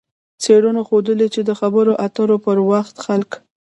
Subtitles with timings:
[0.43, 3.31] څېړنو ښودلې چې د خبرو اترو پر وخت خلک